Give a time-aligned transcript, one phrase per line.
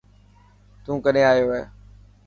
[0.83, 1.63] تون ڪڏين آيو هي.